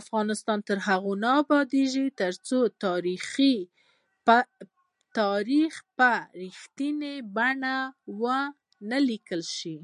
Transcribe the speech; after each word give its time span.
افغانستان 0.00 0.58
تر 0.68 0.78
هغو 0.88 1.12
نه 1.22 1.30
ابادیږي، 1.42 2.06
ترڅو 2.20 2.58
تاریخ 5.18 5.74
په 5.98 6.10
رښتینې 6.40 7.14
بڼه 7.36 7.76
ونه 8.20 8.98
لیکل 9.08 9.42
شي. 9.56 9.76